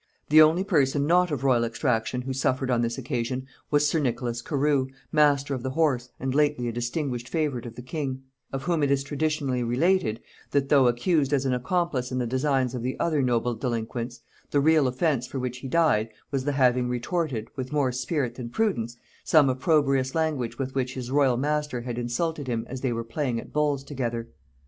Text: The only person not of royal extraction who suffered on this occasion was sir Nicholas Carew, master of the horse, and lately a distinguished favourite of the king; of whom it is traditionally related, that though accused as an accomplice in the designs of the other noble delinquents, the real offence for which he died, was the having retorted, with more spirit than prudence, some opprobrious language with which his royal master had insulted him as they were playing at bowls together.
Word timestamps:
The 0.29 0.41
only 0.41 0.63
person 0.63 1.05
not 1.05 1.29
of 1.29 1.43
royal 1.43 1.63
extraction 1.63 2.23
who 2.23 2.33
suffered 2.33 2.71
on 2.71 2.81
this 2.81 2.97
occasion 2.97 3.45
was 3.69 3.87
sir 3.87 3.99
Nicholas 3.99 4.41
Carew, 4.41 4.87
master 5.11 5.53
of 5.53 5.61
the 5.61 5.69
horse, 5.69 6.09
and 6.19 6.33
lately 6.33 6.67
a 6.67 6.71
distinguished 6.71 7.29
favourite 7.29 7.67
of 7.67 7.75
the 7.75 7.83
king; 7.83 8.23
of 8.51 8.63
whom 8.63 8.81
it 8.81 8.89
is 8.89 9.03
traditionally 9.03 9.61
related, 9.61 10.19
that 10.49 10.69
though 10.69 10.87
accused 10.87 11.33
as 11.33 11.45
an 11.45 11.53
accomplice 11.53 12.11
in 12.11 12.17
the 12.17 12.25
designs 12.25 12.73
of 12.73 12.81
the 12.81 12.99
other 12.99 13.21
noble 13.21 13.53
delinquents, 13.53 14.21
the 14.49 14.59
real 14.59 14.87
offence 14.87 15.27
for 15.27 15.37
which 15.37 15.59
he 15.59 15.67
died, 15.67 16.09
was 16.31 16.45
the 16.45 16.53
having 16.53 16.89
retorted, 16.89 17.49
with 17.55 17.71
more 17.71 17.91
spirit 17.91 18.33
than 18.33 18.49
prudence, 18.49 18.97
some 19.23 19.49
opprobrious 19.49 20.15
language 20.15 20.57
with 20.57 20.73
which 20.73 20.95
his 20.95 21.11
royal 21.11 21.37
master 21.37 21.81
had 21.81 21.99
insulted 21.99 22.47
him 22.47 22.65
as 22.67 22.81
they 22.81 22.91
were 22.91 23.03
playing 23.03 23.39
at 23.39 23.53
bowls 23.53 23.83
together. 23.83 24.29